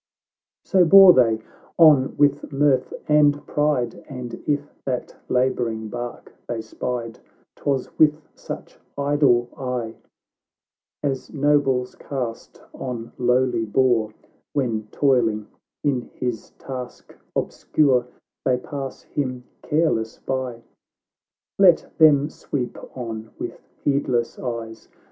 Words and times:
XVI 0.01 0.67
So 0.71 0.85
bore 0.85 1.13
they 1.13 1.43
on 1.77 2.17
with 2.17 2.51
mirth 2.51 2.91
and 3.07 3.45
pride, 3.45 4.03
And 4.09 4.41
if 4.47 4.73
that 4.83 5.15
labouring 5.29 5.89
bark 5.89 6.33
they 6.47 6.59
spied, 6.59 7.19
'Twas 7.55 7.87
with 7.99 8.19
such 8.33 8.79
idle 8.97 9.47
eye 9.55 9.95
As 11.03 11.31
nobles 11.31 11.93
cast 11.93 12.63
on 12.73 13.11
lowly 13.19 13.63
boor, 13.63 14.11
When, 14.53 14.87
toiling 14.87 15.47
in 15.83 16.09
his 16.15 16.49
task 16.57 17.15
obscure, 17.35 18.07
They 18.43 18.57
pass 18.57 19.03
him 19.03 19.43
careless 19.61 20.17
by. 20.17 20.63
Let'them 21.59 22.27
sweep 22.31 22.75
on 22.97 23.29
with 23.37 23.59
heedless 23.83 24.39
eyes 24.39 24.89